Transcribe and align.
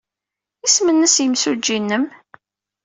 Isem-nnes 0.65 1.15
yimsujji-nnem? 1.23 2.05